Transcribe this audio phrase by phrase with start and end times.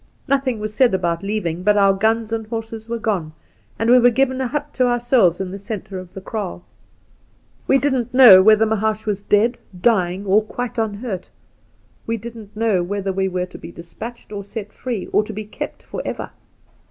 [0.27, 3.33] Nothing was said about leaving, but our guns and horses were gone,
[3.77, 6.63] and we were given a hut to ourselves in the centre of the kraal.
[7.67, 11.29] We didn't know whether Mahaash was 2 i8 The Outspan dead, dying, or quite unhurt.
[12.07, 15.45] We didn't know whether we were to be despatched or set free, or to be
[15.45, 16.31] kept for ever.